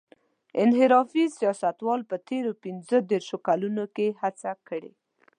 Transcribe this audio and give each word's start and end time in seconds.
انحرافي 0.63 1.23
سیاستوالو 1.37 2.09
په 2.11 2.17
تېرو 2.29 2.51
پينځه 2.63 2.97
دېرشو 3.11 3.37
کلونو 3.47 3.83
کې 3.95 4.07
هڅه 4.21 4.51
کړې. 4.67 4.91